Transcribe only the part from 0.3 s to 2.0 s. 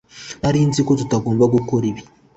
Nari nzi ko tutagomba gukora